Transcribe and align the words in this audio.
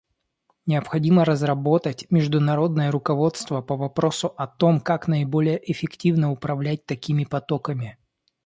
Необходимо 0.65 1.25
разработать 1.25 2.07
международное 2.09 2.89
руководство 2.89 3.61
по 3.61 3.77
вопросу 3.77 4.33
о 4.35 4.47
том, 4.47 4.81
как 4.81 5.07
наиболее 5.07 5.61
эффективно 5.71 6.31
управлять 6.31 6.87
такими 6.87 7.23
потоками. 7.23 7.99